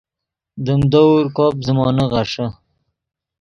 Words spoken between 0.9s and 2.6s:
دور کوب زیمونے غیݰے